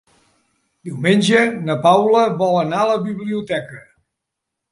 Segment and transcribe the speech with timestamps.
[0.87, 3.83] Diumenge na Paula vol anar a la biblioteca.